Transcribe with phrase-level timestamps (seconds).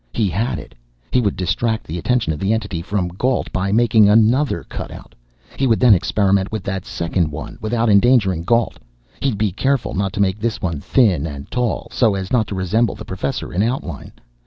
[0.15, 0.73] He had it!
[1.11, 5.13] He would distract the attention of the Entity from Gault by making another cutout.
[5.57, 8.79] He would then experiment with that second one, without endangering Gault.
[9.19, 12.55] He'd be careful not to make this one thin and tall, so as not to
[12.55, 14.13] resemble the Professor in outline.